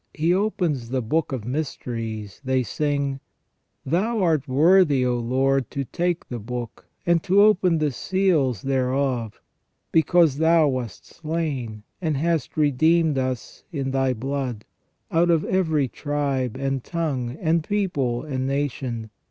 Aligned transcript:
He 0.15 0.33
opens 0.33 0.89
the 0.89 1.03
book 1.03 1.31
of 1.31 1.45
mysteries, 1.45 2.41
they 2.43 2.63
sing:" 2.63 3.19
Thou 3.93 4.19
art 4.23 4.47
worthy, 4.47 5.05
O 5.05 5.19
Lord, 5.19 5.69
to 5.69 5.83
take 5.83 6.27
the 6.27 6.39
book, 6.39 6.87
and 7.05 7.21
to 7.21 7.43
open 7.43 7.77
the 7.77 7.91
seals 7.91 8.63
thereof: 8.63 9.39
because 9.91 10.37
Thou 10.39 10.69
wast 10.69 11.05
slain, 11.05 11.83
and 12.01 12.17
hast 12.17 12.57
redeemed 12.57 13.19
us 13.19 13.63
in 13.71 13.91
Thy 13.91 14.11
blood, 14.13 14.65
out 15.11 15.29
of 15.29 15.45
every 15.45 15.87
tribe, 15.87 16.57
and 16.59 16.83
tongue, 16.83 17.37
and 17.39 17.63
people, 17.63 18.23
and 18.23 18.47
nation. 18.47 19.11